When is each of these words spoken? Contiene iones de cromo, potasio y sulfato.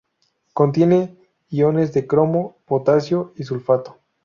Contiene 0.55 1.15
iones 1.51 1.93
de 1.93 2.07
cromo, 2.07 2.57
potasio 2.65 3.33
y 3.35 3.43
sulfato. 3.43 3.99